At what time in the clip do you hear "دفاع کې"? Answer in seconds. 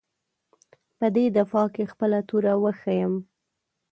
1.37-1.83